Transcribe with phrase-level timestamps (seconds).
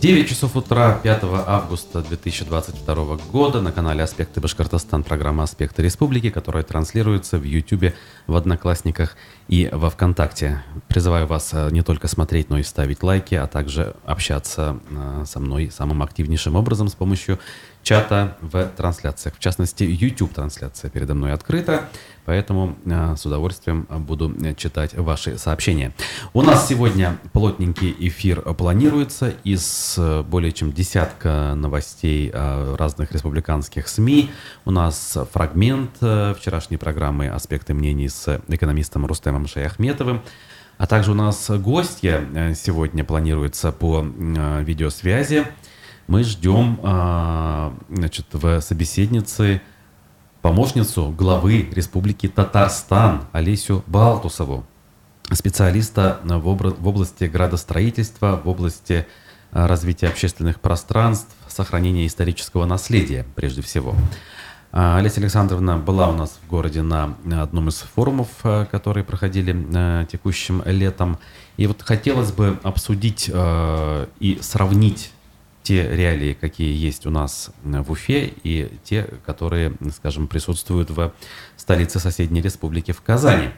[0.00, 6.62] 9 часов утра 5 августа 2022 года на канале «Аспекты Башкортостан» программа «Аспекты Республики», которая
[6.62, 7.92] транслируется в YouTube,
[8.26, 9.18] в Одноклассниках
[9.48, 10.62] и во Вконтакте.
[10.88, 15.38] Призываю вас э, не только смотреть, но и ставить лайки, а также общаться э, со
[15.38, 17.38] мной самым активнейшим образом с помощью
[17.82, 19.36] чата в трансляциях.
[19.36, 21.90] В частности, YouTube-трансляция передо мной открыта,
[22.30, 25.92] поэтому э, с удовольствием буду читать ваши сообщения.
[26.32, 33.88] У нас сегодня плотненький эфир планируется из э, более чем десятка новостей э, разных республиканских
[33.88, 34.30] СМИ.
[34.64, 40.22] У нас фрагмент вчерашней программы «Аспекты мнений» с экономистом Рустемом Шаяхметовым.
[40.78, 45.48] А также у нас гостья сегодня планируется по видеосвязи
[46.06, 46.78] мы ждем
[47.88, 49.60] значит, в собеседнице
[50.42, 54.64] помощницу главы Республики Татарстан Олесю Балтусову,
[55.32, 59.06] специалиста в, в области градостроительства, в области
[59.52, 63.94] а, развития общественных пространств, сохранения исторического наследия прежде всего.
[64.72, 68.28] А, Олеся Александровна была у нас в городе на одном из форумов,
[68.70, 71.18] которые проходили текущим летом.
[71.56, 75.12] И вот хотелось бы обсудить и сравнить
[75.62, 81.12] те реалии, какие есть у нас в Уфе, и те, которые, скажем, присутствуют в
[81.56, 83.50] столице соседней республики в Казани.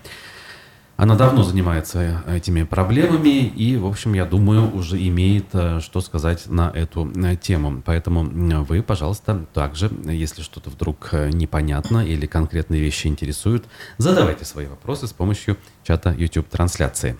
[0.96, 6.46] Она давно занимается этими проблемами и, в общем, я думаю, уже имеет э, что сказать
[6.46, 7.82] на эту э, тему.
[7.84, 8.22] Поэтому
[8.62, 13.64] вы, пожалуйста, также, если что-то вдруг э, непонятно или конкретные вещи интересуют,
[13.96, 17.16] задавайте свои вопросы с помощью чата YouTube-трансляции.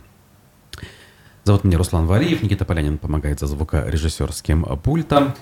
[1.44, 5.34] Зовут меня Руслан Валиев, Никита Полянин помогает за звукорежиссерским пультом.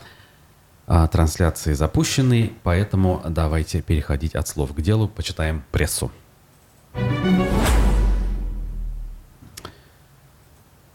[0.86, 6.10] А, трансляции запущены, поэтому давайте переходить от слов к делу, почитаем прессу.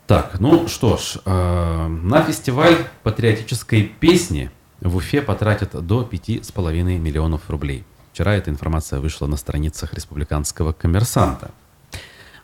[0.08, 4.50] Так, ну что ж, э, на фестиваль патриотической песни
[4.82, 7.86] в Уфе потратят до 5,5 миллионов рублей.
[8.12, 11.52] Вчера эта информация вышла на страницах республиканского коммерсанта.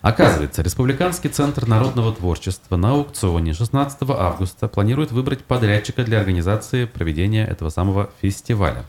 [0.02, 7.46] Оказывается, Республиканский центр народного творчества на аукционе 16 августа планирует выбрать подрядчика для организации проведения
[7.46, 8.86] этого самого фестиваля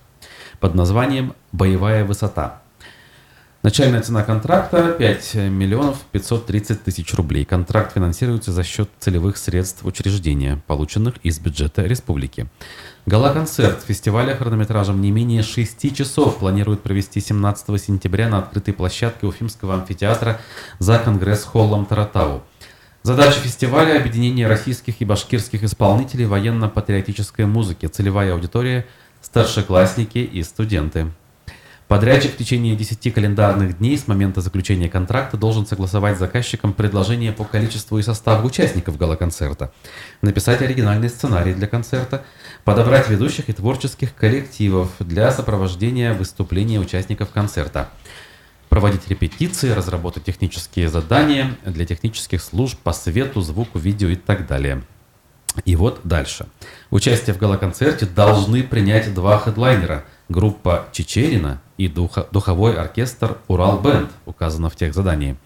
[0.58, 2.61] под названием «Боевая высота».
[3.62, 7.44] Начальная цена контракта 5 миллионов 530 тысяч рублей.
[7.44, 12.48] Контракт финансируется за счет целевых средств учреждения, полученных из бюджета республики.
[13.06, 19.74] Гала-концерт фестиваля хронометражем не менее 6 часов планируют провести 17 сентября на открытой площадке Уфимского
[19.74, 20.40] амфитеатра
[20.80, 22.42] за Конгресс-холлом Таратау.
[23.04, 27.86] Задача фестиваля– объединение российских и башкирских исполнителей военно-патриотической музыки.
[27.86, 28.86] Целевая аудитория–
[29.22, 31.12] старшеклассники и студенты.
[31.92, 37.32] Подрядчик в течение 10 календарных дней с момента заключения контракта должен согласовать с заказчиком предложение
[37.32, 39.75] по количеству и составу участников гала-концерта,
[40.22, 42.25] написать оригинальный сценарий для концерта,
[42.64, 47.91] подобрать ведущих и творческих коллективов для сопровождения выступления участников концерта,
[48.70, 54.82] проводить репетиции, разработать технические задания для технических служб по свету, звуку, видео и так далее.
[55.66, 56.47] И вот дальше.
[56.88, 64.10] Участие в гала-концерте должны принять два хедлайнера– группа Чечерина и духо, духовой оркестр «Урал Бенд»,
[64.27, 65.37] указано в тех задании.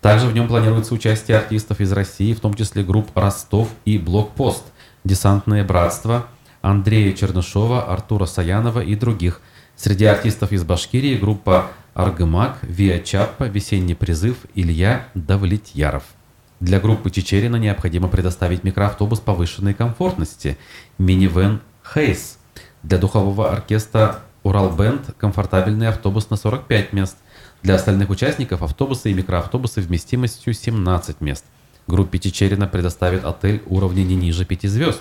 [0.00, 4.64] Также в нем планируется участие артистов из России, в том числе групп «Ростов» и «Блокпост»,
[5.04, 6.26] «Десантное братство»,
[6.60, 9.40] Андрея Чернышова, Артура Саянова и других.
[9.76, 16.04] Среди артистов из Башкирии группа «Аргамак», «Виа Чаппа», «Весенний призыв», Илья Давлетьяров.
[16.60, 20.56] Для группы Чечерина необходимо предоставить микроавтобус повышенной комфортности,
[20.98, 22.38] минивэн «Хейс».
[22.82, 27.16] Для духового оркестра Урал Бенд комфортабельный автобус на 45 мест.
[27.62, 31.44] Для остальных участников автобусы и микроавтобусы вместимостью 17 мест.
[31.86, 35.00] Группе Чечерина предоставит отель уровня не ниже 5 звезд.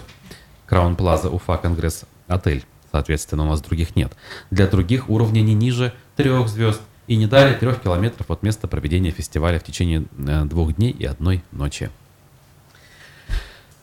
[0.68, 2.66] Краун Плаза, Уфа, Конгресс, отель.
[2.92, 4.14] Соответственно, у нас других нет.
[4.52, 9.12] Для других уровня не ниже 3 звезд и не далее 3 километров от места проведения
[9.12, 11.90] фестиваля в течение э, двух дней и одной ночи.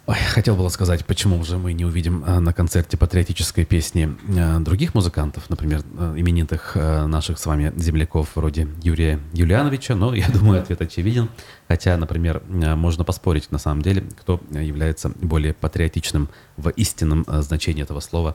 [0.09, 4.59] Ой, хотел было сказать, почему же мы не увидим э, на концерте патриотической песни э,
[4.61, 10.63] других музыкантов, например, э, именитых наших с вами земляков вроде Юрия Юлиановича, но я думаю,
[10.63, 11.29] ответ очевиден.
[11.69, 18.01] Хотя, например, можно поспорить на самом деле, кто является более патриотичным в истинном значении этого
[18.01, 18.35] слова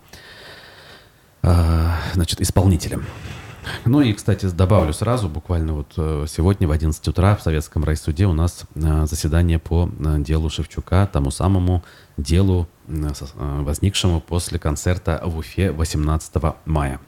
[1.42, 3.04] значит, исполнителем.
[3.86, 8.26] Ну и, кстати, добавлю сразу, буквально вот э, сегодня в 11 утра в Советском райсуде
[8.26, 11.84] у нас э, заседание по э, делу Шевчука, тому самому
[12.18, 16.34] делу, возникшему после концерта в Уфе 18
[16.66, 17.00] мая.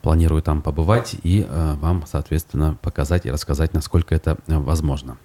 [0.00, 5.16] Планирую там побывать и вам, соответственно, показать и рассказать, насколько это возможно.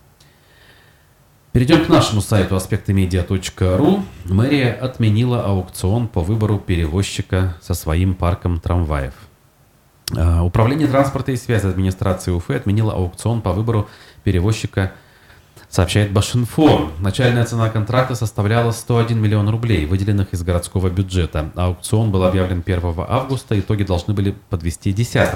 [1.51, 4.03] Перейдем к нашему сайту аспектымедиа.ру.
[4.25, 9.13] Мэрия отменила аукцион по выбору перевозчика со своим парком трамваев.
[10.15, 13.89] А, Управление транспорта и связи администрации Уфы отменило аукцион по выбору
[14.23, 14.93] перевозчика,
[15.69, 16.91] сообщает Башинфо.
[16.99, 21.51] Начальная цена контракта составляла 101 миллион рублей, выделенных из городского бюджета.
[21.55, 25.29] Аукцион был объявлен 1 августа, итоги должны были подвести 10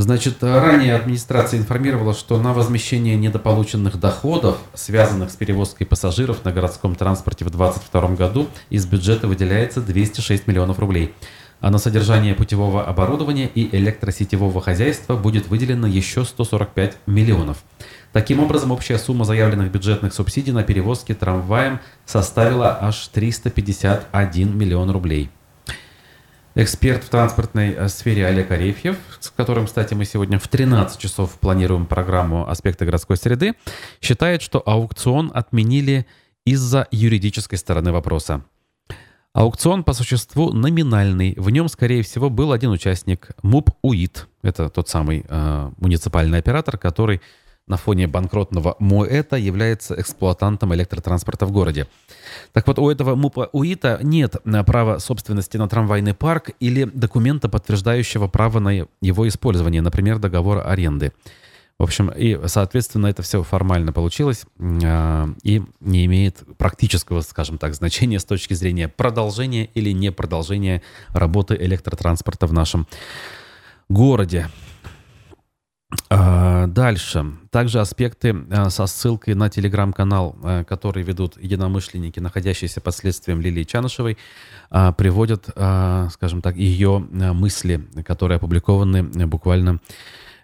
[0.00, 6.94] Значит, ранее администрация информировала, что на возмещение недополученных доходов, связанных с перевозкой пассажиров на городском
[6.94, 11.14] транспорте в 2022 году, из бюджета выделяется 206 миллионов рублей.
[11.60, 17.64] А на содержание путевого оборудования и электросетевого хозяйства будет выделено еще 145 миллионов.
[18.12, 25.30] Таким образом, общая сумма заявленных бюджетных субсидий на перевозки трамваем составила аж 351 миллион рублей.
[26.54, 31.34] Эксперт в транспортной э, сфере Олег Арефьев, с которым, кстати, мы сегодня в 13 часов
[31.34, 33.54] планируем программу «Аспекты городской среды»,
[34.00, 36.04] считает, что аукцион отменили
[36.44, 38.42] из-за юридической стороны вопроса.
[39.38, 41.34] Аукцион по существу номинальный.
[41.36, 44.26] В нем, скорее всего, был один участник– МУП УИТ.
[44.42, 47.20] Это тот самый э, муниципальный оператор, который
[47.68, 51.86] на фоне банкротного МОЭТа является эксплуатантом электротранспорта в городе.
[52.52, 57.48] Так вот, у этого МУПа УИТа нет э, права собственности на трамвайный парк или документа,
[57.48, 61.12] подтверждающего право на его использование, например, договора аренды.
[61.78, 67.74] В общем, и, соответственно, это все формально получилось э, и не имеет практического, скажем так,
[67.74, 72.88] значения с точки зрения продолжения или не продолжения работы электротранспорта в нашем
[73.88, 74.48] городе.
[76.10, 77.24] А, дальше.
[77.50, 83.64] Также аспекты а, со ссылкой на телеграм-канал, а, который ведут единомышленники, находящиеся под следствием Лилии
[83.64, 84.18] Чанышевой,
[84.70, 89.80] приводят, скажем так, ее мысли, которые опубликованы буквально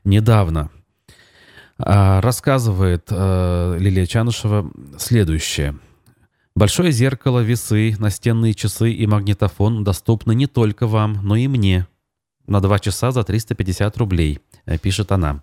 [0.05, 0.71] недавно.
[1.76, 5.76] Рассказывает Лилия Чанышева следующее.
[6.55, 11.88] Большое зеркало, весы, настенные часы и магнитофон доступны не только вам, но и мне.
[12.47, 15.43] На два часа за 350 рублей– Э, пишет она.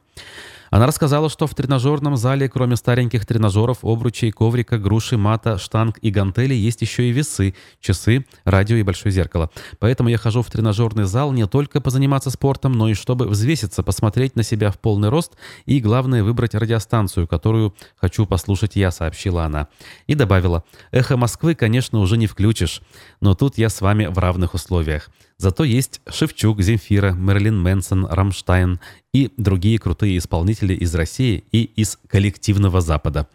[0.72, 6.10] Она рассказала, что в тренажерном зале, кроме стареньких тренажеров, обручей, коврика, груши, мата, штанг и
[6.12, 9.52] гантели, есть еще и весы, часы, радио и большое зеркало.
[9.80, 14.38] Поэтому я хожу в тренажерный зал не только позаниматься спортом, но и чтобы взвеситься, посмотреть
[14.38, 15.34] на себя в полный рост
[15.66, 19.68] и, главное, выбрать радиостанцию, которую хочу послушать я, сообщила она.
[20.08, 22.82] И добавила, эхо Москвы, конечно, уже не включишь,
[23.20, 25.10] но тут я с вами в равных условиях.
[25.42, 28.80] Зато есть Шевчук, Земфира, Мерлин Мэнсон, Рамштайн
[29.12, 33.28] и другие крутые исполнители из России и из коллективного Запада.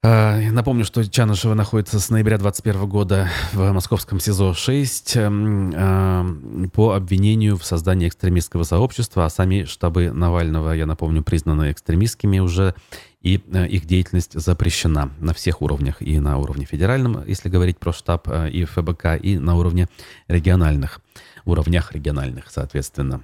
[0.00, 6.24] А, напомню, что Чанышева находится с ноября 2021 года в московском СИЗО-6 эм, а,
[6.72, 12.76] по обвинению в создании экстремистского сообщества, а сами штабы Навального, я напомню, признаны экстремистскими уже,
[13.20, 17.92] и э, их деятельность запрещена на всех уровнях, и на уровне федеральном, если говорить про
[17.92, 19.88] штаб э, и ФБК, и на уровне
[20.28, 21.00] региональных,
[21.44, 23.22] уровнях региональных, соответственно.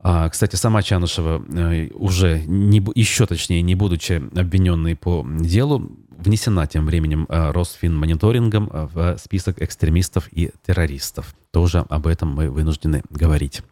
[0.00, 6.66] А, кстати, сама Чанышева э, уже, не, еще точнее, не будучи обвиненной по делу, внесена
[6.66, 11.34] тем временем Росфинмониторингом в список экстремистов и террористов.
[11.50, 13.62] Тоже об этом мы вынуждены говорить.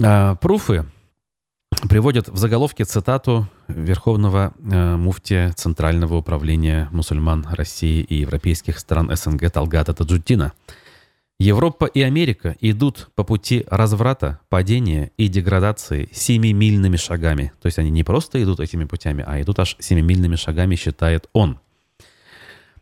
[0.00, 0.86] А, пруфы
[1.86, 9.50] приводят в заголовке цитату верховного э, муфтия Центрального управления мусульман России и европейских стран СНГ
[9.50, 10.52] Талгата Таджутдина.
[11.38, 17.52] Европа и Америка идут по пути разврата, падения и деградации семимильными шагами.
[17.60, 21.60] То есть они не просто идут этими путями, а идут аж семимильными шагами, считает он.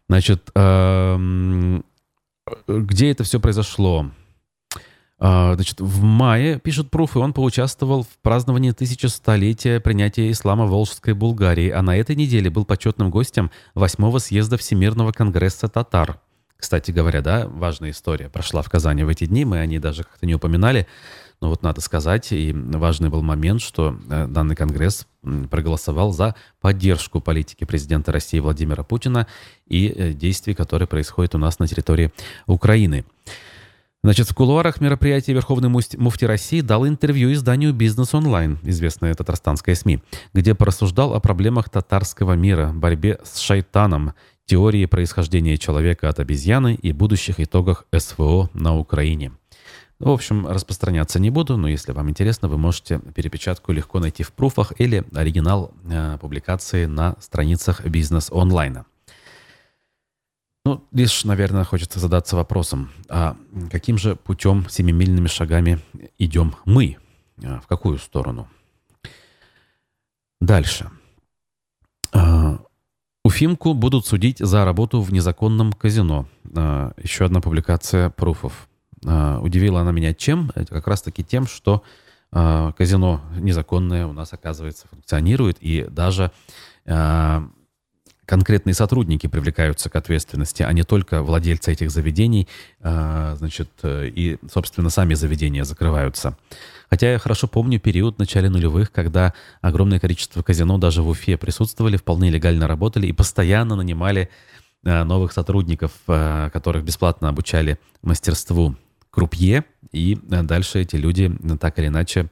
[0.09, 1.85] Значит, эм,
[2.67, 4.11] где это все произошло?
[5.19, 10.71] А, значит, в мае, пишет Пруф, и он поучаствовал в праздновании тысячестолетия принятия ислама в
[10.71, 16.21] Волжской Булгарии, а на этой неделе был почетным гостем восьмого съезда Всемирного конгресса татар.
[16.59, 20.05] Кстати говоря, да, важная история прошла в Казани в эти дни, мы о ней даже
[20.05, 20.87] как-то не упоминали,
[21.41, 25.07] но вот надо сказать, и важный был момент, что э, данный конгресс
[25.51, 29.27] проголосовал за поддержку политики президента России Владимира Путина
[29.67, 32.11] и э, действий, которые происходят у нас на территории
[32.47, 33.05] Украины.
[34.03, 40.01] Значит, в кулуарах мероприятия Верховный муфти России дал интервью изданию «Бизнес онлайн», известное татарстанское СМИ,
[40.33, 44.13] где порассуждал о проблемах татарского мира, борьбе с шайтаном,
[44.45, 49.33] теории происхождения человека от обезьяны и будущих итогах СВО на Украине.
[49.99, 54.33] В общем, распространяться не буду, но если вам интересно, вы можете перепечатку легко найти в
[54.33, 58.85] пруфах или оригинал э, публикации на страницах «Бизнес онлайна».
[60.67, 63.37] Ну, лишь, наверное, хочется задаться вопросом, а
[63.71, 65.79] каким же путем семимильными шагами
[66.19, 66.97] идем мы?
[67.41, 68.49] А в какую сторону?
[70.41, 70.91] Дальше.
[72.13, 72.59] А,
[73.23, 76.27] Уфимку будут судить за работу в незаконном казино.
[76.57, 78.69] А, еще одна публикация пруфов.
[79.07, 80.51] А, удивила она меня чем?
[80.69, 81.85] Как раз таки тем, что
[82.33, 86.33] казино незаконное у нас, оказывается, функционирует, и даже
[88.27, 92.49] конкретные сотрудники привлекаются к ответственности, а не только владельцы этих заведений,
[92.81, 96.37] значит, и, собственно, сами заведения закрываются.
[96.91, 101.37] Хотя я хорошо помню период в начале нулевых, когда огромное количество казино даже в Уфе
[101.37, 104.31] присутствовали, вполне легально работали и постоянно нанимали
[104.85, 108.77] э, новых сотрудников, э, которых бесплатно обучали мастерству
[109.11, 112.29] крупье, и э, дальше эти люди так или иначе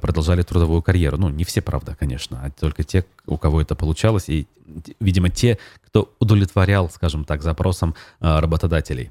[0.00, 1.16] продолжали трудовую карьеру.
[1.16, 4.46] Ну, не все, правда, конечно, а только те, у кого это получалось, и,
[5.00, 9.10] видимо, те, кто удовлетворял, скажем так, запросам работодателей.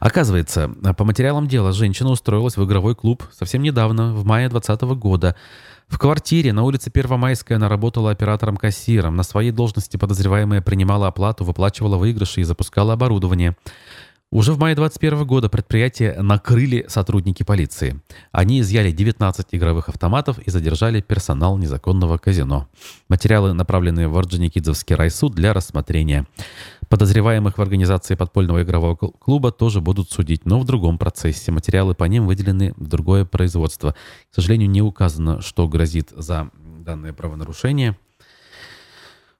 [0.00, 5.36] Оказывается, по материалам дела женщина устроилась в игровой клуб совсем недавно, в мае 2020 года.
[5.88, 9.14] В квартире на улице Первомайская она работала оператором-кассиром.
[9.14, 13.56] На своей должности подозреваемая принимала оплату, выплачивала выигрыши и запускала оборудование.
[14.32, 18.00] Уже в мае 2021 года предприятие накрыли сотрудники полиции.
[18.32, 22.68] Они изъяли 19 игровых автоматов и задержали персонал незаконного казино.
[23.08, 26.26] Материалы направлены в Орджоникидзевский райсуд для рассмотрения.
[26.88, 31.52] Подозреваемых в организации подпольного игрового клуба тоже будут судить, но в другом процессе.
[31.52, 33.94] Материалы по ним выделены в другое производство.
[34.32, 37.96] К сожалению, не указано, что грозит за данное правонарушение.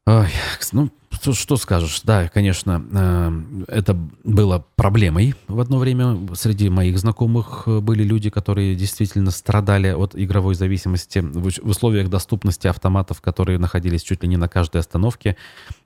[0.06, 0.28] Ой,
[0.70, 2.00] ну, что, что скажешь?
[2.04, 6.18] Да, конечно, э, это было проблемой в одно время.
[6.34, 12.66] Среди моих знакомых э, были люди, которые действительно страдали от игровой зависимости в условиях доступности
[12.66, 15.36] автоматов, которые находились чуть ли не на каждой остановке.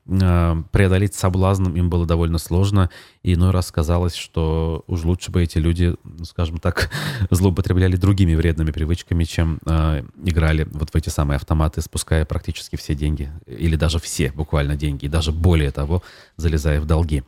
[0.06, 2.90] Э, преодолеть соблазн им было довольно сложно.
[3.22, 6.90] И иной раз казалось, что уж лучше бы эти люди, ну, скажем так,
[7.30, 9.58] злоупотребляли другими вредными привычками, чем
[10.22, 13.30] играли вот в эти самые автоматы, спуская практически все деньги.
[13.46, 15.04] Или даже все буквально деньги.
[15.04, 16.02] И даже более того,
[16.36, 17.22] залезая в долги.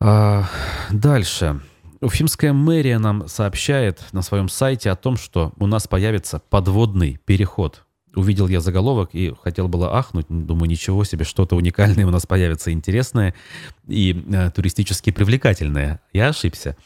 [0.00, 0.48] А,
[0.90, 1.60] дальше.
[2.00, 7.84] Уфимская мэрия нам сообщает на своем сайте о том, что у нас появится подводный переход
[8.14, 10.26] увидел я заголовок и хотел было ахнуть.
[10.28, 13.34] Думаю, ничего себе, что-то уникальное у нас появится интересное
[13.88, 15.98] и э, туристически привлекательное.
[16.12, 16.76] Я ошибся.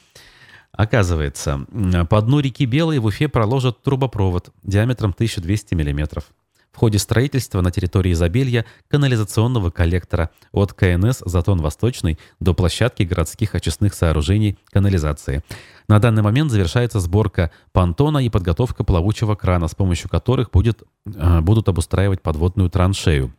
[0.71, 1.67] Оказывается,
[2.09, 6.27] по дну реки Белой в Уфе проложат трубопровод диаметром 1200 миллиметров
[6.77, 13.95] в ходе строительства на территории Изобелья канализационного коллектора от КНС «Затон-Восточный» до площадки городских очистных
[13.95, 15.43] сооружений канализации.
[15.89, 21.41] На данный момент завершается сборка понтона и подготовка плавучего крана, с помощью которых будет, э,
[21.41, 23.33] будут обустраивать подводную траншею.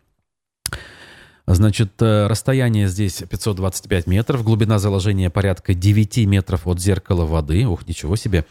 [1.50, 7.66] Значит, э, расстояние здесь 525 метров, глубина заложения порядка 9 метров от зеркала воды.
[7.66, 8.46] Ух, ничего себе.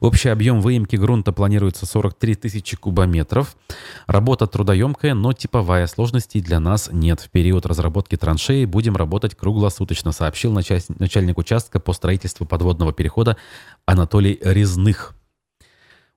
[0.00, 3.54] Общий объем выемки грунта планируется 43 тысячи кубометров.
[4.06, 5.86] Работа трудоемкая, но типовая.
[5.86, 7.20] Сложностей для нас нет.
[7.20, 13.36] В период разработки траншеи будем работать круглосуточно, сообщил начальник участка по строительству подводного перехода
[13.84, 15.14] Анатолий Резных.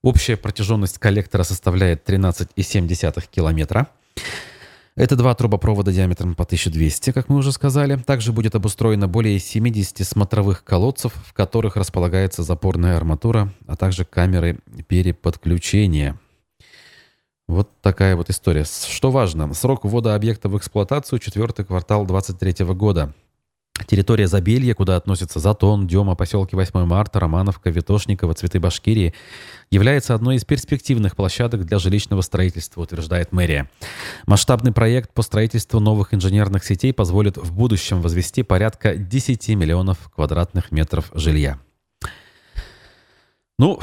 [0.01, 3.89] Общая протяженность коллектора составляет 13,7 километра.
[5.01, 7.95] Это два трубопровода диаметром по 1200, как мы уже сказали.
[7.95, 14.59] Также будет обустроено более 70 смотровых колодцев, в которых располагается запорная арматура, а также камеры
[14.87, 16.19] переподключения.
[17.47, 18.63] Вот такая вот история.
[18.63, 23.11] Что важно, срок ввода объекта в эксплуатацию четвертый квартал 2023 года.
[23.87, 29.13] Территория Забелья, куда относятся Затон, Дема, поселки 8 марта, Романовка, Витошниково, Цветы Башкирии,
[29.69, 33.69] является одной из перспективных площадок для жилищного строительства, утверждает мэрия.
[34.27, 40.71] Масштабный проект по строительству новых инженерных сетей позволит в будущем возвести порядка 10 миллионов квадратных
[40.71, 41.57] метров жилья.
[43.57, 43.79] Ну,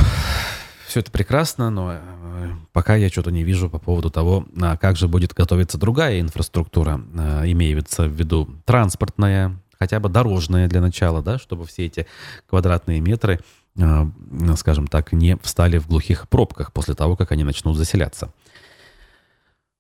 [0.87, 4.97] все это прекрасно, но э, пока я что-то не вижу по поводу того, а как
[4.97, 11.23] же будет готовиться другая инфраструктура, э, имеется в виду транспортная, хотя бы дорожная для начала,
[11.23, 12.06] да, чтобы все эти
[12.47, 13.40] квадратные метры,
[13.76, 14.06] э,
[14.56, 18.32] скажем так, не встали в глухих пробках после того, как они начнут заселяться.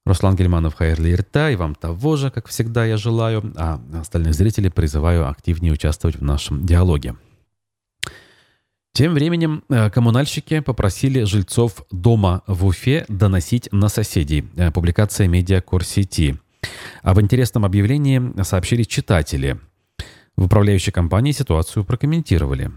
[0.06, 4.70] Руслан Гельманов, Хайрли Ирта, и вам того же, как всегда, я желаю, а остальных зрителей
[4.70, 7.14] призываю активнее участвовать в нашем диалоге.
[8.94, 14.48] Тем временем э, коммунальщики попросили жильцов дома в Уфе доносить на соседей.
[14.56, 16.38] Э, публикация медиакор сети.
[17.02, 19.60] Об интересном объявлении сообщили читатели.
[20.38, 22.70] В управляющей компании ситуацию прокомментировали.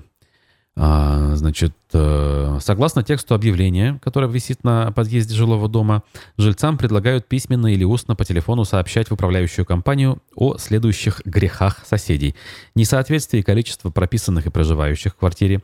[0.75, 6.01] А, значит, э, согласно тексту объявления, которое висит на подъезде жилого дома,
[6.37, 12.35] жильцам предлагают письменно или устно по телефону сообщать в управляющую компанию о следующих грехах соседей.
[12.73, 15.61] Несоответствие количества прописанных и проживающих в квартире,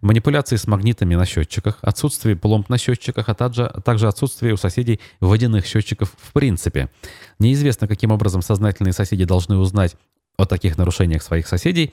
[0.00, 4.56] манипуляции с магнитами на счетчиках, отсутствие пломб на счетчиках, а также, а также отсутствие у
[4.56, 6.90] соседей водяных счетчиков в принципе.
[7.38, 9.94] Неизвестно, каким образом сознательные соседи должны узнать
[10.36, 11.92] о таких нарушениях своих соседей.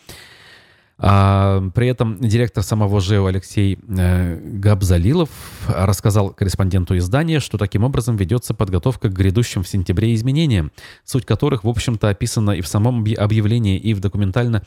[0.99, 5.29] А, при этом директор самого ЖЭО Алексей э, Габзалилов
[5.67, 10.71] рассказал корреспонденту издания, что таким образом ведется подготовка к грядущим в сентябре изменениям,
[11.03, 14.63] суть которых, в общем-то, описана и в самом объявлении, и в документально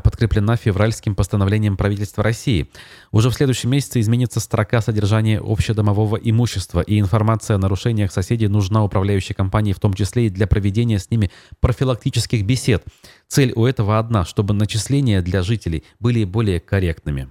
[0.00, 2.68] подкреплена февральским постановлением правительства России.
[3.12, 8.82] Уже в следующем месяце изменится строка содержания общедомового имущества, и информация о нарушениях соседей нужна
[8.82, 12.84] управляющей компании, в том числе и для проведения с ними профилактических бесед.
[13.28, 17.28] Цель у этого одна, чтобы начисления для жителей были более корректными.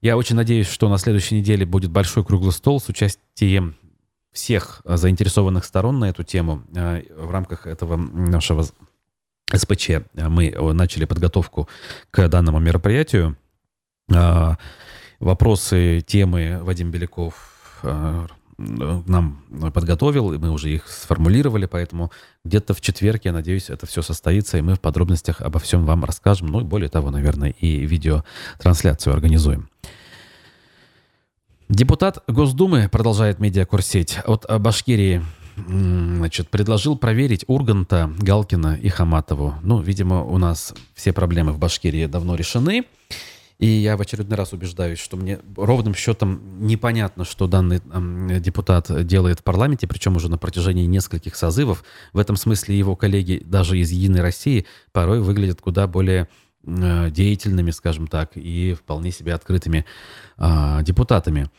[0.00, 3.76] Я очень надеюсь, что на следующей неделе будет большой круглый стол с участием
[4.32, 8.64] всех заинтересованных сторон на эту тему э, в рамках этого нашего
[9.52, 11.68] СПЧ мы начали подготовку
[12.10, 13.36] к данному мероприятию.
[14.12, 14.56] А,
[15.20, 18.26] вопросы, темы Вадим Беляков а,
[18.58, 22.10] нам подготовил, и мы уже их сформулировали, поэтому
[22.44, 26.04] где-то в четверг, я надеюсь, это все состоится, и мы в подробностях обо всем вам
[26.04, 29.68] расскажем, ну и более того, наверное, и видеотрансляцию организуем.
[31.68, 35.22] Депутат Госдумы, продолжает медиакурсеть, от Башкирии
[35.56, 39.54] значит, предложил проверить Урганта, Галкина и Хаматову.
[39.62, 42.84] Ну, видимо, у нас все проблемы в Башкирии давно решены.
[43.58, 49.06] И я в очередной раз убеждаюсь, что мне ровным счетом непонятно, что данный э, депутат
[49.06, 51.82] делает в парламенте, причем уже на протяжении нескольких созывов.
[52.12, 56.28] В этом смысле его коллеги даже из «Единой России» порой выглядят куда более
[56.66, 59.86] э, деятельными, скажем так, и вполне себе открытыми
[60.36, 61.50] э, депутатами.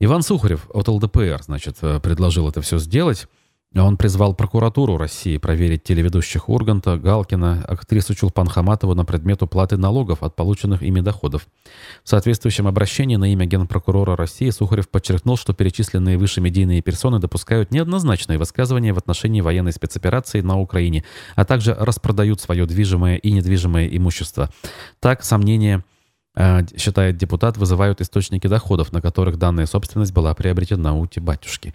[0.00, 3.28] Иван Сухарев от ЛДПР, значит, э, предложил это все сделать.
[3.76, 10.22] Он призвал прокуратуру России проверить телеведущих Урганта, Галкина, актрису Чулпан Хаматову на предмет уплаты налогов
[10.22, 11.48] от полученных ими доходов.
[12.04, 17.72] В соответствующем обращении на имя генпрокурора России Сухарев подчеркнул, что перечисленные выше медийные персоны допускают
[17.72, 21.04] неоднозначные высказывания в отношении военной спецоперации на Украине,
[21.34, 24.50] а также распродают свое движимое и недвижимое имущество.
[25.00, 25.82] Так, сомнения
[26.76, 31.74] считает депутат, вызывают источники доходов, на которых данная собственность была приобретена у батюшки.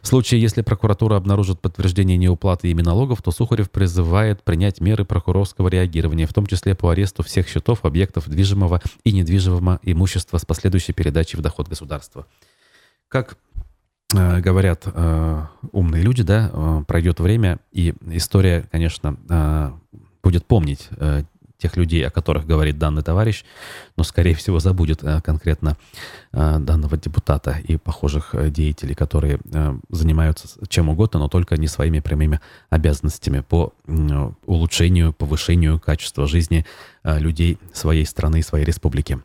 [0.00, 5.68] В случае, если прокуратура обнаружит подтверждение неуплаты ими налогов, то Сухарев призывает принять меры прокурорского
[5.68, 10.92] реагирования, в том числе по аресту всех счетов, объектов движимого и недвижимого имущества с последующей
[10.92, 12.26] передачей в доход государства.
[13.08, 13.36] Как
[14.14, 19.72] э, говорят э, умные люди, да, э, пройдет время, и история, конечно, э,
[20.22, 21.24] будет помнить э,
[21.58, 23.44] тех людей, о которых говорит данный товарищ,
[23.96, 25.76] но, скорее всего, забудет э, конкретно
[26.32, 29.40] э, данного депутата и похожих э, деятелей, которые
[29.90, 32.40] занимаются чем угодно, но только не своими прямыми
[32.70, 33.72] обязанностями по
[34.46, 36.64] улучшению, повышению качества жизни
[37.02, 39.20] людей своей страны и своей республики.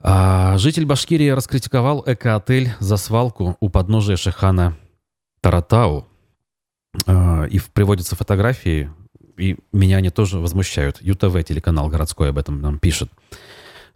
[0.00, 4.76] А житель Башкирии раскритиковал эко-отель за свалку у подножия Шихана
[5.40, 6.06] Таратау.
[7.06, 8.90] И приводятся фотографии
[9.38, 10.98] и меня они тоже возмущают.
[11.00, 13.10] ЮТВ, телеканал городской об этом нам пишет.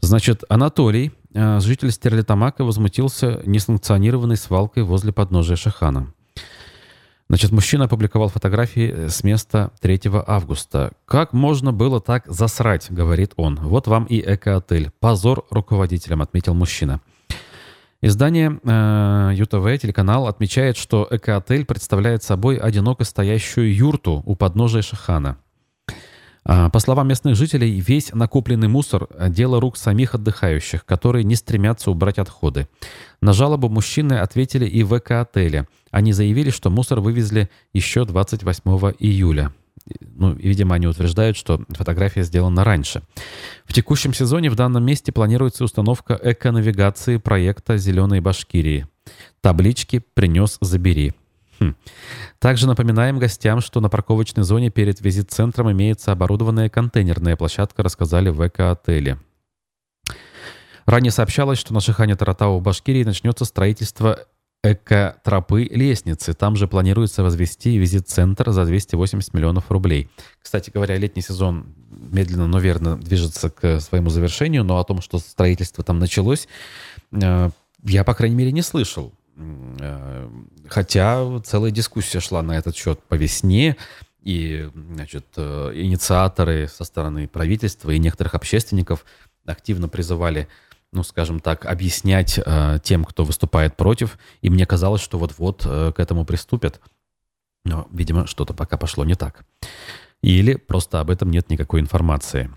[0.00, 6.12] Значит, Анатолий, э, житель Стерлитамака, возмутился несанкционированной свалкой возле подножия Шахана.
[7.28, 10.92] Значит, мужчина опубликовал фотографии с места 3 августа.
[11.07, 13.57] «Как можно было так засрать?»— говорит он.
[13.57, 14.90] «Вот вам и эко-отель.
[15.00, 17.00] Позор руководителям»,— отметил мужчина.
[18.05, 25.38] Издание э, ЮТВ, телеканал, отмечает, что эко-отель представляет собой одиноко стоящую юрту у подножия Шахана.
[26.45, 31.93] А, по словам местных жителей, весь накопленный мусор– дело рук самих отдыхающих, которые не стремятся
[31.93, 32.67] убрать отходы.
[33.21, 35.69] На жалобу мужчины ответили и в эко-отеле.
[35.93, 39.53] Они заявили, что мусор вывезли еще 28 июля
[40.01, 43.03] ну, видимо, они утверждают, что фотография сделана раньше.
[43.64, 48.87] В текущем сезоне в данном месте планируется установка эко-навигации проекта «Зеленой Башкирии».
[49.40, 51.12] Таблички «Принес, забери».
[51.59, 51.75] Хм.
[52.38, 58.47] Также напоминаем гостям, что на парковочной зоне перед визит-центром имеется оборудованная контейнерная площадка, рассказали в
[58.47, 59.18] эко-отеле.
[60.87, 64.18] Ранее сообщалось, что на Шихане Таратау в Башкирии начнется строительство
[64.62, 66.35] эко-тропы лестницы.
[66.35, 70.09] Там же планируется возвести визит-центр за 280 миллионов рублей.
[70.40, 75.18] Кстати говоря, летний сезон медленно, но верно движется к своему завершению, но о том, что
[75.18, 76.46] строительство там началось,
[77.11, 77.51] э,
[77.85, 79.12] я, по крайней мере, не слышал.
[79.37, 80.31] Э,
[80.68, 83.77] хотя целая дискуссия шла на этот счет по весне,
[84.22, 89.05] и значит, э, инициаторы со стороны правительства и некоторых общественников
[89.44, 90.46] активно призывали
[90.92, 94.18] ну, скажем так, объяснять э, тем, кто выступает против.
[94.42, 96.81] И мне казалось, что вот-вот э, к этому приступят.
[97.64, 99.44] Но, видимо, что-то пока пошло не так.
[100.22, 102.50] Или просто об этом нет никакой информации.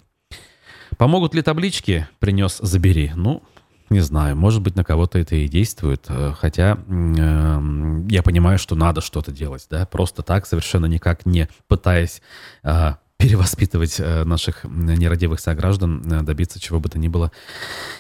[0.98, 3.12] Помогут ли таблички «принес, забери»?
[3.16, 3.42] Ну,
[3.90, 8.76] не знаю, может быть, на кого-то это и действует, э, хотя э, я понимаю, что
[8.76, 12.22] надо что-то делать, да, просто так, совершенно никак не пытаясь
[12.64, 12.94] э,
[13.26, 17.32] перевоспитывать э, наших нерадивых сограждан, э, добиться чего бы то ни было,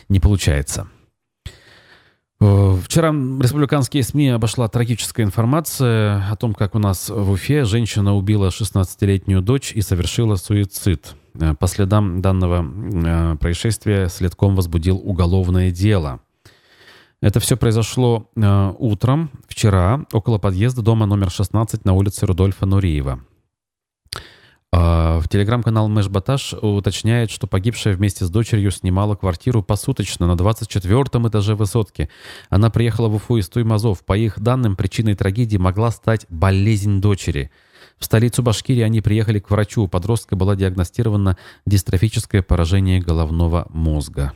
[0.08, 0.88] не получается.
[2.38, 8.50] Вчера республиканские СМИ обошла трагическая информация о том, как у нас в Уфе женщина убила
[8.50, 11.16] 16-летнюю дочь и совершила суицид.
[11.34, 16.20] Э, по следам данного происшествия следком возбудил уголовное дело.
[17.20, 18.30] Это все произошло
[18.78, 23.22] утром, вчера, около подъезда дома номер 16 на улице Рудольфа Нуриева.
[24.78, 26.08] А, в телеграм-канал Мэш
[26.62, 32.10] уточняет, что погибшая вместе с дочерью снимала квартиру посуточно на 24 этаже высотки.
[32.50, 34.04] Она приехала в Уфу из Туймазов.
[34.04, 37.52] По их данным, причиной трагедии могла стать болезнь дочери.
[37.98, 39.84] В столицу Башкирии они приехали к врачу.
[39.84, 44.34] У подростка было диагностировано дистрофическое поражение головного мозга.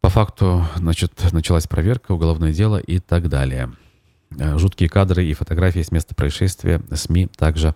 [0.00, 3.72] По факту, значит, началась проверка, уголовное дело и так далее.
[4.38, 7.74] Э, жуткие кадры и фотографии с места происшествия СМИ также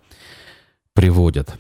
[0.95, 1.57] приводят.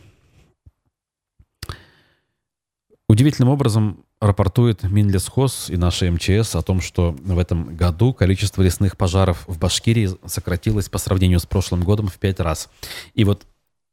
[3.08, 8.96] Удивительным образом рапортует Минлесхоз и наша МЧС о том, что в этом году количество лесных
[8.96, 12.68] пожаров в Башкирии сократилось по сравнению с прошлым годом в пять раз.
[13.14, 13.46] И вот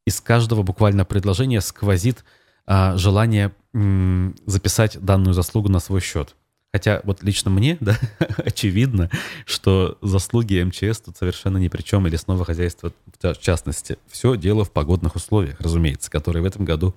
[0.05, 2.23] из каждого буквально предложения сквозит
[2.65, 6.35] а, желание м, записать данную заслугу на свой счет.
[6.75, 7.97] Хотя вот лично мне, да,
[8.37, 9.09] очевидно,
[9.45, 13.97] что заслуги МЧС тут совершенно ни при чем, и лесного хозяйства в частности.
[14.09, 16.93] Все дело в погодных условиях, разумеется, которые в этом году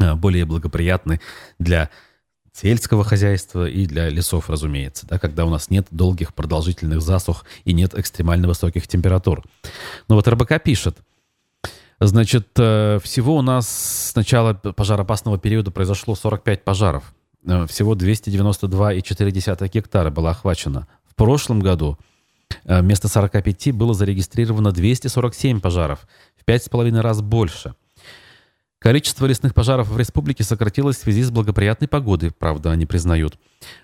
[0.00, 1.20] а, более благоприятны
[1.58, 1.90] для
[2.54, 7.74] сельского хозяйства и для лесов, разумеется, да, когда у нас нет долгих продолжительных засух и
[7.74, 9.44] нет экстремально высоких температур.
[10.08, 10.96] Но вот РБК пишет,
[12.00, 17.12] значит, э, всего у нас с начала пожароопасного периода произошло 45 пожаров.
[17.46, 20.86] Э, всего 292,4 гектара было охвачено.
[21.04, 21.98] В прошлом году
[22.64, 27.74] э, вместо 45 было зарегистрировано 247 пожаров, в 5,5 раз больше.
[28.78, 33.38] Количество лесных пожаров в республике сократилось в связи с благоприятной погодой, правда, они признают.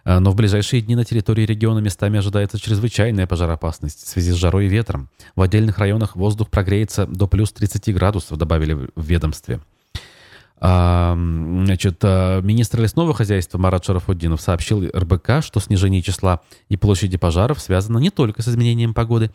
[0.04, 4.36] Э, но в ближайшие дни на территории региона местами ожидается чрезвычайная пожароопасность в связи с
[4.36, 5.08] жарой и ветром.
[5.34, 9.60] В отдельных районах воздух прогреется до плюс 30 градусов, добавили в ведомстве.
[10.60, 17.60] Значит, а, министр лесного хозяйства Марат Шарафуддинов сообщил РБК, что снижение числа и площади пожаров
[17.60, 19.30] связано не только с изменением погоды.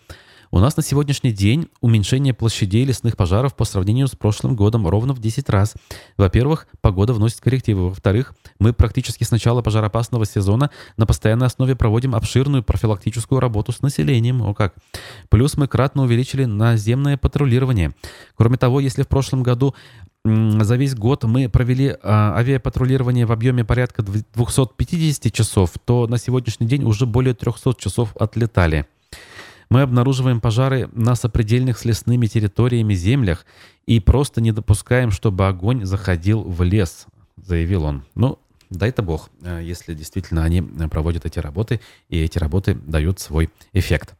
[0.54, 5.14] У нас на сегодняшний день уменьшение площадей лесных пожаров по сравнению с прошлым годом ровно
[5.14, 5.74] в 10 раз.
[6.16, 7.90] Во-первых, погода вносит коррективы.
[7.90, 13.82] Во-вторых, мы практически с начала пожароопасного сезона на постоянной основе проводим обширную профилактическую работу с
[13.82, 14.44] населением.
[14.44, 14.76] О как!
[15.30, 17.96] Плюс мы кратно увеличили наземное патрулирование.
[18.36, 19.74] Кроме того, если в прошлом году
[20.26, 26.66] за весь год мы провели а, авиапатрулирование в объеме порядка 250 часов, то на сегодняшний
[26.66, 28.88] день уже более 300 часов отлетали.
[29.70, 33.46] Мы обнаруживаем пожары на сопредельных с лесными территориями землях
[33.86, 38.06] и просто не допускаем, чтобы огонь заходил в лес, заявил он.
[38.16, 43.50] Ну, дай-то бог, э, если действительно они проводят эти работы, и эти работы дают свой
[43.74, 44.16] эффект.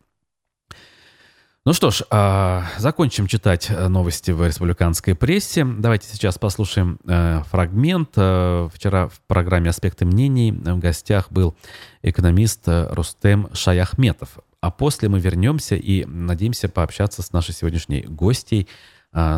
[1.66, 5.64] Ну что ж, а, закончим читать э, новости в республиканской прессе.
[5.64, 8.10] Давайте сейчас послушаем э, фрагмент.
[8.18, 11.56] Э, вчера в программе «Аспекты мнений» в гостях был
[12.02, 14.40] экономист Рустем Шаяхметов.
[14.60, 18.68] А после мы вернемся и надеемся пообщаться с нашей сегодняшней гостей,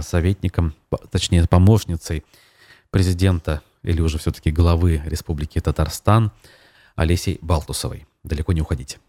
[0.02, 0.74] советником,
[1.12, 2.24] точнее, помощницей
[2.92, 6.32] президента или уже все-таки главы Республики Татарстан
[6.96, 8.08] Олесей Балтусовой.
[8.24, 9.00] Далеко не уходите.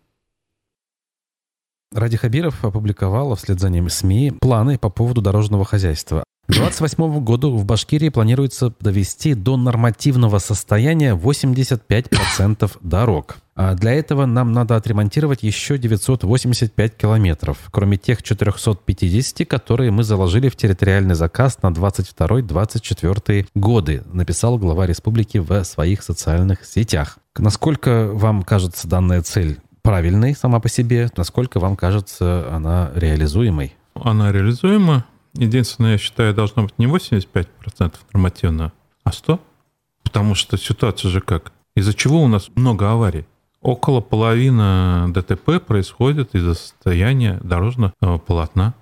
[1.97, 6.25] Ради Хабиров опубликовала вслед за ним СМИ планы по поводу дорожного хозяйства.
[6.47, 13.39] К 2028 году в Башкирии планируется довести до нормативного состояния 85% дорог.
[13.55, 20.51] А для этого нам надо отремонтировать еще 985 километров, кроме тех 450, которые мы заложили
[20.51, 27.17] в территориальный заказ на 22-24 годы, написал глава республики в своих социальных сетях.
[27.39, 31.09] Насколько вам кажется данная цель правильной сама по себе.
[31.17, 33.77] Насколько вам кажется она реализуемой?
[33.95, 35.05] Она реализуема.
[35.35, 37.47] Единственное, я считаю, должно быть не 85%
[38.13, 38.73] нормативно,
[39.05, 39.39] а 100%.
[40.03, 41.53] Потому что ситуация же как?
[41.77, 43.27] Из-за чего у нас много аварий?
[43.61, 48.75] Около половины ДТП происходит из-за состояния дорожного полотна.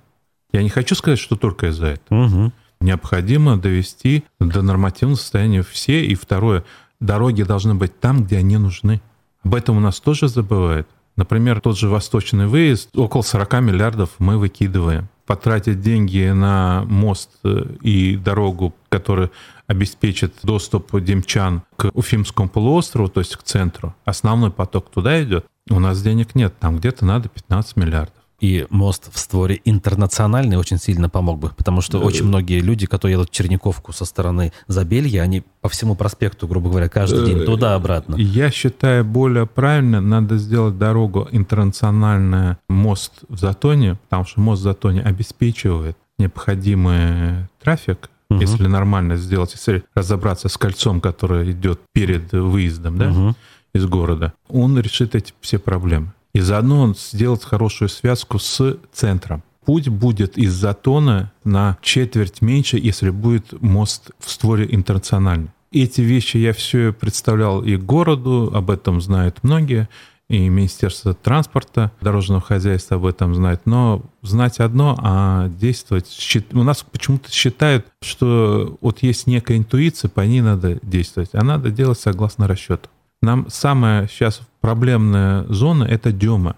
[0.53, 2.25] Я не хочу сказать, что только из-за этого.
[2.25, 2.53] Угу.
[2.81, 6.05] Необходимо довести до нормативного состояния все.
[6.05, 6.65] И второе,
[6.99, 9.03] дороги должны быть там, где они нужны.
[9.45, 10.89] Об этом у нас тоже забывают.
[11.17, 15.09] Например, тот же восточный выезд, около 40 миллиардов мы выкидываем.
[15.27, 19.31] Потратить деньги на мост э, и дорогу, которая
[19.67, 25.79] обеспечит доступ демчан к Уфимскому полуострову, то есть к центру, основной поток туда идет, у
[25.79, 28.24] нас денег нет, там где-то надо 15 миллиардов.
[28.41, 33.15] И мост в створе интернациональный очень сильно помог бы, потому что очень многие люди, которые
[33.15, 38.17] едут в Черниковку со стороны Забелья, они по всему проспекту, грубо говоря, каждый день туда-обратно.
[38.17, 44.65] Я считаю, более правильно надо сделать дорогу интернациональный мост в Затоне, потому что мост в
[44.65, 48.41] Затоне обеспечивает необходимый трафик, угу.
[48.41, 53.37] если нормально сделать, если разобраться с кольцом, которое идет перед выездом да, угу.
[53.73, 56.13] из города, он решит эти все проблемы.
[56.35, 59.43] И заодно он сделает хорошую связку с центром.
[59.65, 65.51] Путь будет из Затона на четверть меньше, если будет мост в створе интернациональный.
[65.73, 69.89] Эти вещи я все представлял и городу, об этом знают многие,
[70.29, 73.63] и Министерство транспорта, дорожного хозяйства об этом знает.
[73.65, 76.09] Но знать одно, а действовать...
[76.53, 81.71] У нас почему-то считают, что вот есть некая интуиция, по ней надо действовать, а надо
[81.71, 82.89] делать согласно расчету.
[83.25, 86.57] Нам самая сейчас проблемная зона– это Дема.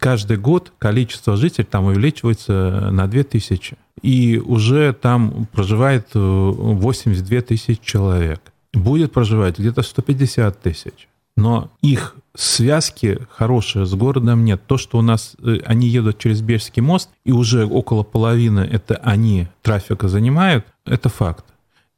[0.00, 3.76] Каждый год количество жителей там увеличивается на 2000.
[4.02, 8.40] И уже там проживает 82 э, тысячи человек.
[8.72, 11.08] Будет проживать где-то 150 тысяч.
[11.36, 14.60] Но их связки хорошие с городом нет.
[14.66, 18.96] То, что у нас э, они едут через Бельский мост, и уже около половины это
[18.96, 21.44] они трафика занимают, это факт.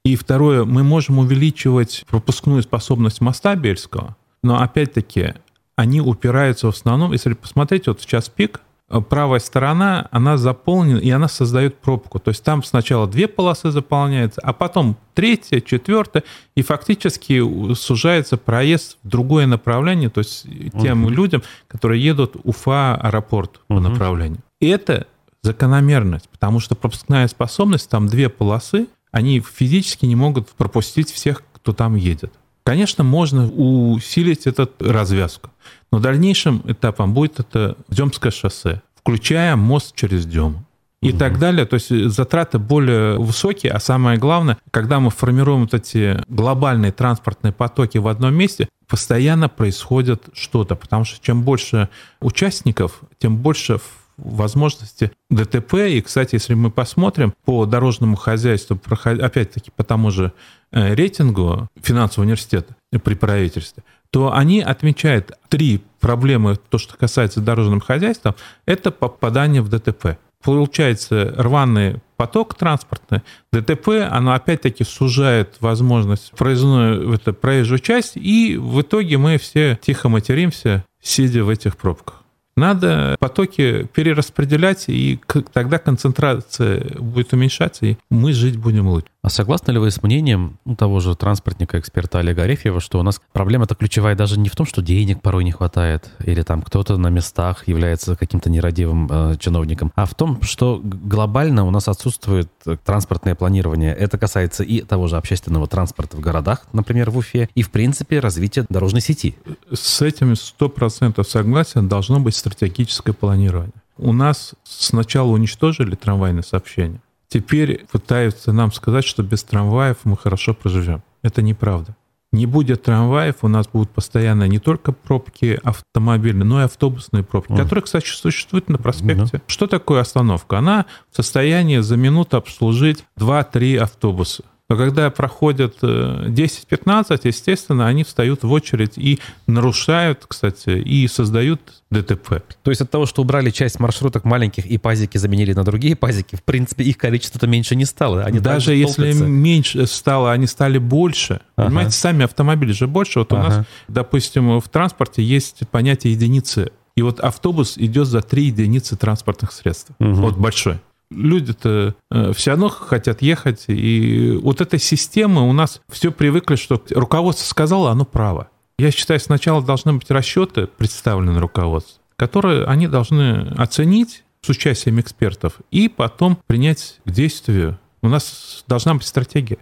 [0.05, 5.35] И второе, мы можем увеличивать пропускную способность моста Бельского, но опять-таки
[5.77, 10.99] они упираются в основном, если посмотреть, вот в час пик, э, правая сторона, она заполнена,
[10.99, 12.19] и она создает пробку.
[12.19, 17.43] То есть там сначала две полосы заполняются, а потом третья, четвертая, и фактически
[17.75, 20.47] сужается проезд в другое направление, то есть
[20.81, 21.11] тем угу.
[21.11, 23.81] людям, которые едут Уфа, аэропорт угу.
[23.81, 24.41] по направлению.
[24.61, 25.07] И это
[25.43, 31.73] закономерность, потому что пропускная способность, там две полосы, они физически не могут пропустить всех, кто
[31.73, 32.33] там едет.
[32.65, 35.51] Конечно, можно усилить эту развязку,
[35.91, 40.65] но дальнейшим этапом будет это Демское шоссе, включая мост через Дему
[41.03, 41.19] и угу.
[41.19, 41.67] так далее.
[41.67, 47.53] То есть затраты более высокие, а самое главное, когда мы формируем вот эти глобальные транспортные
[47.53, 51.89] потоки в одном месте, постоянно происходит что-то, потому что чем больше
[52.21, 53.81] участников, тем больше
[54.25, 55.75] возможности ДТП.
[55.89, 60.33] И, кстати, если мы посмотрим по дорожному хозяйству, опять-таки по тому же
[60.73, 67.81] э, рейтингу финансового университета при правительстве, то они отмечают три проблемы, то, что касается дорожного
[67.81, 68.35] хозяйства,
[68.67, 70.19] это попадание в ДТП.
[70.43, 73.21] Получается рваный поток транспортный,
[73.53, 80.09] ДТП, оно опять-таки сужает возможность проездную, это, проезжую часть, и в итоге мы все тихо
[80.09, 82.20] материмся, сидя в этих пробках.
[82.57, 85.21] Надо потоки перераспределять, и
[85.53, 89.09] тогда концентрация будет уменьшаться, и мы жить будем лучше.
[89.23, 93.03] А согласны ли вы с мнением ну, того же транспортника, эксперта Олега Арефьева, что у
[93.03, 96.97] нас проблема-то ключевая даже не в том, что денег порой не хватает, или там кто-то
[96.97, 102.51] на местах является каким-то нерадивым э, чиновником, а в том, что глобально у нас отсутствует
[102.85, 103.95] транспортное планирование.
[103.95, 108.21] Это касается и того же общественного транспорта в городах, например, в Уфе, и, в принципе,
[108.21, 109.37] развития дорожной сети.
[109.71, 113.75] С этим 100% согласен, должно быть стратегическое планирование.
[113.99, 120.53] У нас сначала уничтожили трамвайное сообщение, Теперь пытаются нам сказать, что без трамваев мы хорошо
[120.53, 121.03] проживем.
[121.23, 121.97] Это неправда.
[122.33, 127.53] Не будет трамваев, у нас будут постоянно не только пробки автомобильные, но и автобусные пробки,
[127.53, 127.57] mm.
[127.57, 129.39] которые, кстати, существуют на проспекте.
[129.39, 129.43] Mm.
[129.47, 130.59] Что такое остановка?
[130.59, 134.45] Она в состоянии за минуту обслужить 2-3 автобуса.
[134.71, 141.61] Но когда проходят 10-15, э, естественно, они встают в очередь и нарушают, кстати, и создают
[141.91, 142.45] ДТП.
[142.63, 146.37] То есть от того, что убрали часть маршруток маленьких и пазики заменили на другие пазики,
[146.37, 148.23] в принципе, их количество-то меньше не стало.
[148.23, 151.41] Они Даже если меньше стало, они стали больше.
[151.57, 151.67] Ага.
[151.67, 153.19] Понимаете, сами автомобили же больше.
[153.19, 153.41] Вот ага.
[153.41, 156.71] у нас, допустим, в транспорте есть понятие единицы.
[156.95, 159.91] И вот автобус идет за три единицы транспортных средств.
[159.99, 160.13] Угу.
[160.13, 160.79] Вот большой
[161.11, 163.65] люди-то э, все равно хотят ехать.
[163.69, 168.49] И вот эта система у нас все привыкли, что руководство сказало, оно право.
[168.79, 175.55] Я считаю, сначала должны быть расчеты представлены руководству, которые они должны оценить с участием экспертов
[175.71, 177.79] и потом принять к действию.
[178.03, 179.59] У нас должна быть стратегия.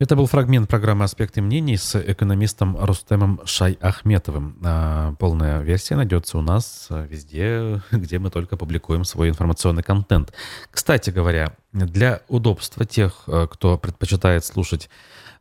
[0.00, 4.56] Это был фрагмент программы «Аспекты мнений» с экономистом Рустемом Шай-Ахметовым.
[4.64, 10.32] А, полная версия найдется у нас везде, где мы только публикуем свой информационный контент.
[10.70, 14.88] Кстати говоря, Для удобства тех, кто предпочитает слушать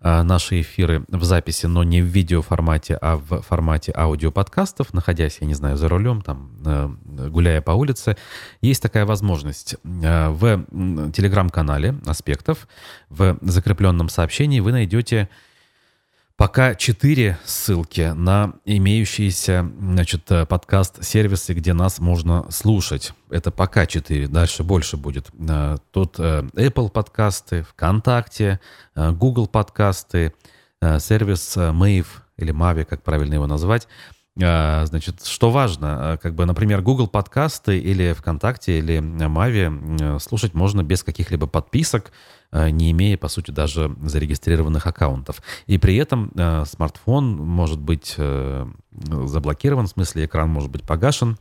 [0.02, 5.54] наши эфиры в записи, но не в видеоформате, а в формате аудиоподкастов, находясь, я не
[5.54, 8.18] знаю, за рулем, там, гуляя по улице,
[8.62, 9.76] есть такая возможность.
[9.84, 10.66] В
[11.12, 12.68] телеграм-канале «Аспектов»
[13.10, 15.30] в закрепленном сообщении вы найдете
[16.38, 23.14] Пока четыре ссылки на имеющиеся значит, э, подкаст-сервисы, где нас можно слушать.
[23.32, 25.32] Это пока четыре, дальше больше будет.
[25.50, 28.60] Э, тут э, Apple подкасты, ВКонтакте,
[28.96, 30.32] Google подкасты,
[30.80, 32.06] сервис Mave
[32.38, 33.88] или Mavi, как правильно его назвать.
[34.38, 41.04] Значит, что важно, как бы, например, Google подкасты или ВКонтакте или Mavi слушать можно без
[41.04, 42.12] каких-либо подписок,
[42.52, 45.42] Э, не имея, по сути, даже зарегистрированных аккаунтов.
[45.66, 46.32] И при этом
[46.66, 51.38] смартфон может быть э, заблокирован, в смысле экран может быть погашен,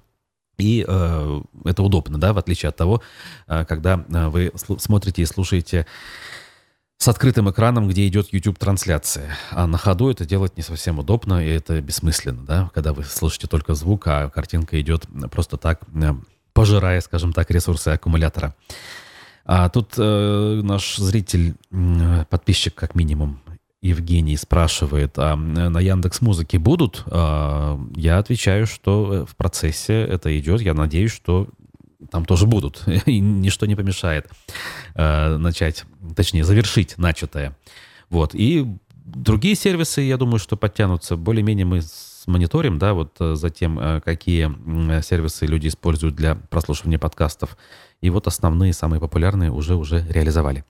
[0.58, 3.02] и э, это удобно, да, в отличие от того,
[3.46, 5.86] э, когда вы смотрите и слушаете
[6.98, 9.36] с открытым экраном, где идет YouTube-трансляция.
[9.50, 13.46] А на ходу это делать не совсем удобно, и это бессмысленно, да, когда вы слышите
[13.46, 15.80] только звук, а картинка идет просто так,
[16.52, 18.54] пожирая, скажем так, ресурсы аккумулятора.
[19.44, 21.54] А тут э, наш зритель,
[22.28, 23.40] подписчик как минимум,
[23.86, 27.04] Евгений спрашивает, а на Яндекс Музыке будут?
[27.06, 30.60] А, я отвечаю, что э, в процессе это идет.
[30.60, 31.48] Я надеюсь, что
[32.10, 32.82] там тоже будут.
[33.06, 34.28] И ничто не помешает
[34.94, 37.56] э, начать, точнее, завершить начатое.
[38.10, 38.34] Вот.
[38.34, 38.66] И
[39.04, 41.16] другие сервисы, я думаю, что подтянутся.
[41.16, 41.80] Более-менее мы
[42.26, 47.56] мониторим, да, вот э, за тем, э, какие сервисы люди используют для прослушивания подкастов.
[48.00, 50.64] И вот основные, самые популярные уже уже реализовали.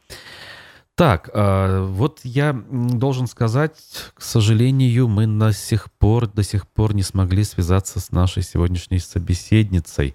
[0.94, 3.76] Так, э, вот я должен сказать,
[4.14, 8.98] к сожалению, мы до сих пор, до сих пор не смогли связаться с нашей сегодняшней
[8.98, 10.14] собеседницей.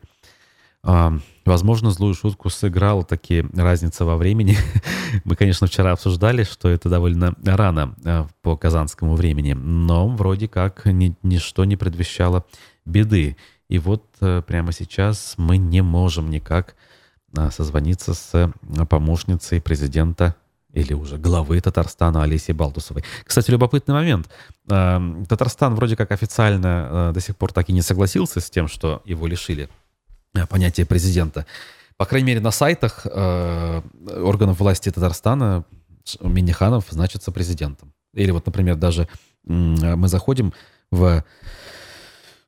[0.83, 1.13] А,
[1.45, 4.57] возможно, злую шутку сыграла такие разница во времени.
[5.23, 10.85] Мы, конечно, вчера обсуждали, что это довольно рано а, по казанскому времени, но вроде как
[10.85, 12.45] ни, ничто не предвещало
[12.85, 13.37] беды.
[13.69, 16.75] И вот э, прямо сейчас мы не можем никак
[17.37, 18.51] а, созвониться с
[18.89, 20.35] помощницей президента
[20.73, 23.03] или уже главы Татарстана Олесей Балтусовой.
[23.23, 24.29] Кстати, любопытный момент.
[24.65, 29.27] Татарстан вроде как официально до сих пор так и не согласился с тем, что его
[29.27, 29.80] лишили Э,
[30.49, 31.45] понятие президента.
[31.97, 33.81] По крайней мере, на сайтах э,
[34.23, 35.65] органов власти Татарстана
[36.19, 37.93] Миниханов значится президентом.
[38.13, 39.05] Или вот, например, даже э,
[39.45, 40.53] мы заходим
[40.91, 41.23] в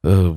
[0.03, 0.35] э,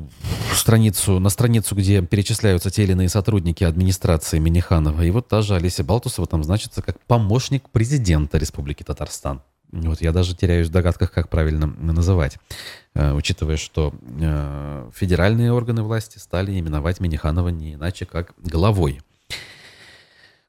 [0.53, 5.03] страницу, на страницу, где перечисляются те или иные сотрудники администрации Миниханова.
[5.03, 9.43] И вот та же Олеся Балтусова там значится как помощник президента Республики Татарстан.
[9.73, 12.39] Вот я даже теряюсь в догадках, как правильно называть,
[12.95, 19.01] э, учитывая, что э, федеральные органы власти стали именовать Миниханова не иначе, как главой.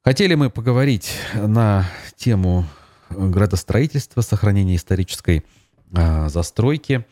[0.03, 2.65] Хотели мы поговорить на тему
[3.09, 5.43] градостроительства, сохранения исторической
[5.91, 7.05] э, застройки.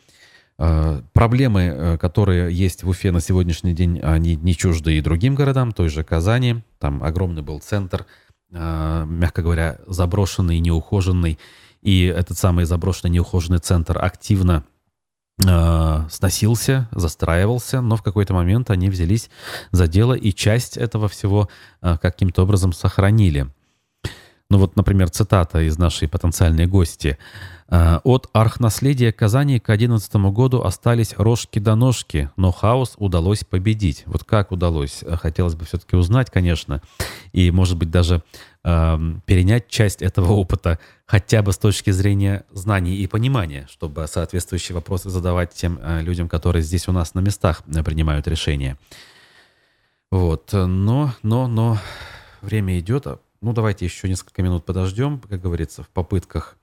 [1.12, 5.90] Проблемы, которые есть в Уфе на сегодняшний день, они не чужды и другим городам, той
[5.90, 6.62] же Казани.
[6.78, 8.06] Там огромный был центр,
[8.50, 11.38] мягко говоря, заброшенный, неухоженный
[11.86, 14.64] и этот самый заброшенный неухоженный центр активно
[15.46, 19.30] э, сносился, застраивался, но в какой-то момент они взялись
[19.70, 21.48] за дело и часть этого всего
[21.82, 23.46] э, каким-то образом сохранили.
[24.48, 27.18] Ну вот, например, цитата из нашей потенциальной гости.
[27.68, 34.04] «Э, «От архнаследия Казани к 2011 году остались рожки до ножки, но хаос удалось победить».
[34.06, 35.02] Вот как удалось?
[35.20, 36.80] Хотелось бы все-таки узнать, конечно,
[37.32, 38.22] и, может быть, даже
[38.62, 44.76] э, перенять часть этого опыта хотя бы с точки зрения знаний и понимания, чтобы соответствующие
[44.76, 48.78] вопросы задавать тем э, людям, которые здесь у нас на местах э, принимают решения.
[50.12, 51.78] Вот, но, но, но
[52.42, 56.56] время идет, а ну, давайте еще несколько минут подождем, как говорится, в попытках.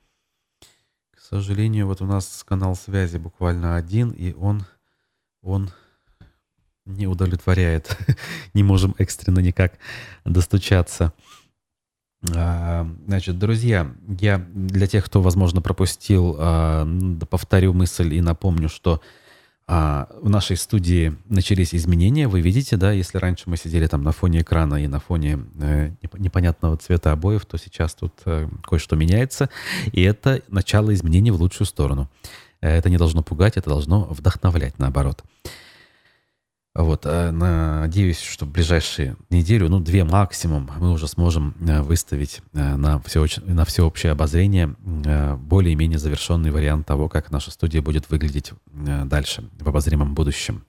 [1.12, 4.66] К сожалению, вот у нас канал связи буквально один, и он,
[5.42, 5.72] он
[6.86, 7.98] не удовлетворяет.
[8.54, 9.74] не можем экстренно никак
[10.26, 11.14] достучаться.
[12.36, 16.88] А, значит, друзья, я для тех, кто, возможно, пропустил, а,
[17.30, 19.02] повторю мысль и напомню, что
[19.66, 22.28] а в нашей студии начались изменения.
[22.28, 25.92] Вы видите, да, если раньше мы сидели там на фоне экрана и на фоне э,
[26.18, 29.50] непонятного цвета обоев, то сейчас тут э, кое-что меняется.
[29.94, 32.10] И это начало изменений в лучшую сторону.
[32.60, 35.24] Это не должно пугать, это должно вдохновлять, наоборот.
[36.76, 42.42] Вот, э, надеюсь, что в ближайшие неделю, ну, две максимум, мы уже сможем э, выставить
[42.54, 48.54] э, на, все, на всеобщее обозрение более-менее завершенный вариант того, как наша студия будет выглядеть
[48.72, 50.64] дальше, в обозримом будущем.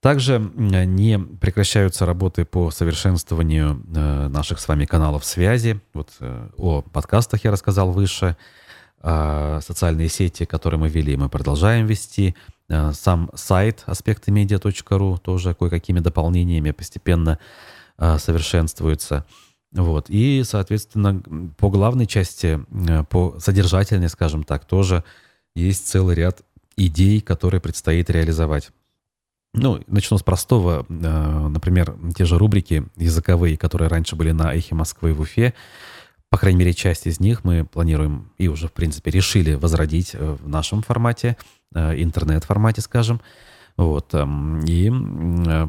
[0.00, 5.78] Также не прекращаются работы по совершенствованию э, наших с вами каналов связи.
[5.92, 8.38] Вот э, о подкастах я рассказал выше.
[9.00, 12.34] А социальные сети, которые мы вели, мы продолжаем вести.
[12.68, 17.38] Э, сам сайт аспектымедиа.ру тоже кое-какими дополнениями постепенно
[18.16, 19.26] совершенствуется.
[19.72, 20.06] Вот.
[20.08, 21.22] И, соответственно,
[21.58, 22.58] по главной части,
[23.10, 25.04] по содержательной, скажем так, тоже
[25.54, 26.40] есть целый ряд
[26.76, 28.70] идей, которые предстоит реализовать.
[29.52, 30.86] Ну, начну с простого.
[30.88, 35.54] Э, например, те же рубрики языковые, которые раньше были на «Эхе Москвы» в Уфе,
[36.30, 40.36] по крайней мере, часть из них мы планируем и уже, в принципе, решили возродить э,
[40.40, 41.36] в нашем формате,
[41.74, 43.20] э, интернет-формате, скажем.
[43.76, 44.14] Вот.
[44.14, 44.90] Эм, и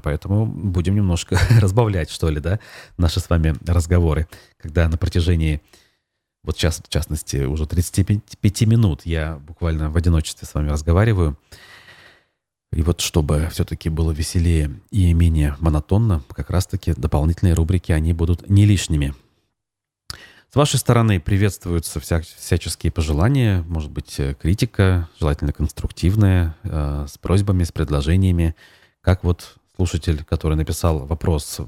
[0.04, 2.60] поэтому будем немножко разбавлять, что ли, да,
[2.98, 5.62] наши с вами разговоры, когда на протяжении,
[6.44, 11.38] вот сейчас, в частности, уже 35 минут я буквально в одиночестве с вами разговариваю,
[12.74, 18.50] и вот чтобы все-таки было веселее и менее монотонно, как раз-таки дополнительные рубрики, они будут
[18.50, 19.14] не лишними.
[20.54, 27.18] С вашей стороны приветствуются вся, всяческие пожелания, может быть, э, критика, желательно конструктивная, э, с
[27.18, 28.54] просьбами, с предложениями,
[29.00, 31.62] как вот слушатель, который написал вопрос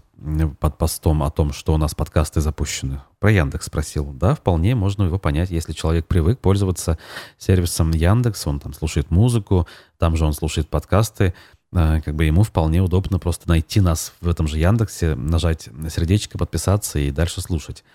[0.59, 4.11] под постом о том, что у нас подкасты запущены, про Яндекс спросил.
[4.11, 6.97] Да, вполне можно его понять, если человек привык пользоваться
[7.38, 9.65] сервисом Яндекс, он там слушает музыку,
[9.97, 11.34] там же он слушает подкасты,
[11.71, 16.38] э, как бы ему вполне удобно просто найти нас в этом же Яндексе, нажать сердечко,
[16.38, 17.86] подписаться и дальше слушать.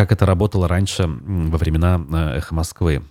[0.00, 3.02] Как это работало раньше во времена э, «Эхо Москвы»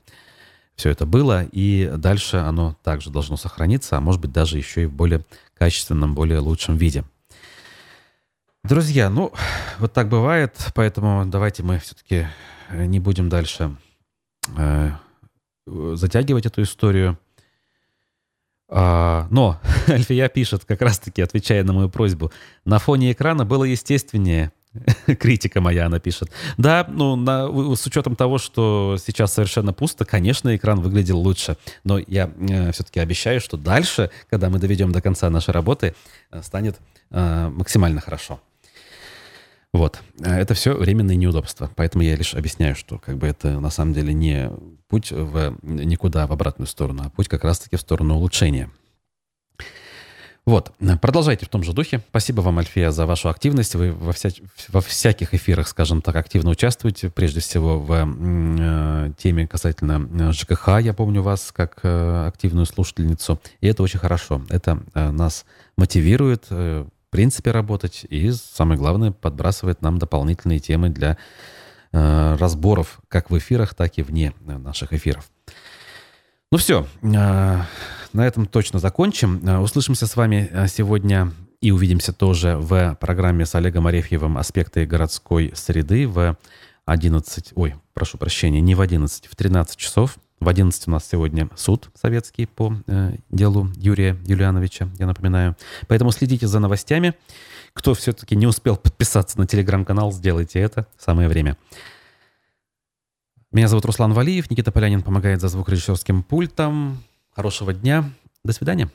[0.76, 4.86] все это было, и дальше оно также должно сохраниться, а может быть даже еще и
[4.88, 5.24] в более
[5.56, 7.04] качественном, более лучшем виде.
[8.64, 9.32] Друзья, ну,
[9.78, 12.26] вот так бывает, поэтому давайте мы все-таки
[12.70, 13.76] э, не будем дальше
[14.58, 14.90] э,
[15.68, 17.20] затягивать эту историю.
[18.68, 22.32] А, но Альфия пишет, как раз-таки отвечая на мою просьбу,
[22.66, 24.52] на фоне экрана было естественнее
[25.20, 26.30] Критика моя, она пишет.
[26.58, 31.58] Да, ну, на, с учетом того, что сейчас совершенно пусто, конечно, экран выглядел лучше.
[31.84, 35.96] Но я э, все-таки обещаю, что дальше, когда мы доведем до конца нашей работы,
[36.32, 38.40] э, станет э, максимально хорошо.
[39.74, 40.02] Вот.
[40.20, 41.72] Э, это все временные неудобства.
[41.76, 44.52] Поэтому я лишь объясняю, что как бы это на самом деле не
[44.88, 48.70] путь в никуда в обратную сторону, а путь как раз-таки в сторону улучшения.
[50.50, 52.02] Вот, продолжайте в том же духе.
[52.10, 53.76] Спасибо вам, Альфия, за вашу активность.
[53.76, 54.30] Вы во, вся,
[54.70, 57.12] во всяких эфирах, скажем так, активно участвуете.
[57.12, 60.80] Прежде всего в э, теме касательно э, ЖКХ.
[60.82, 63.40] Я помню вас как э, активную слушательницу.
[63.62, 64.42] И это очень хорошо.
[64.50, 65.46] Это э, нас
[65.78, 68.08] мотивирует, э, в принципе, работать.
[68.10, 71.18] И, самое главное, подбрасывает нам дополнительные темы для
[71.92, 75.30] э, разборов как в эфирах, так и вне э, наших эфиров.
[76.52, 77.62] Ну все, э,
[78.14, 79.40] на этом точно закончим.
[79.48, 81.32] Э, услышимся с вами э, сегодня
[81.62, 86.36] и увидимся тоже в программе с Олегом Арефьевым «Аспекты городской среды» в
[86.86, 90.18] 11, ой, прошу прощения, не в 11, в 13 часов.
[90.40, 95.56] В 11 у нас сегодня суд советский по э, делу Юрия Юлиановича, я напоминаю.
[95.88, 97.14] Поэтому следите за новостями.
[97.74, 100.88] Кто все-таки не успел подписаться на телеграм-канал, сделайте это.
[100.98, 101.58] Самое время.
[103.52, 104.52] Меня зовут Руслан Валиев.
[104.52, 107.04] Никита Полянин помогает за звукорежиссерским пультом.
[107.32, 108.12] Хорошего дня.
[108.44, 108.92] До свидания.